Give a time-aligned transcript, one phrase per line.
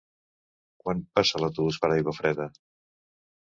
[0.83, 2.51] Quan passa l'autobús per Aiguafreda?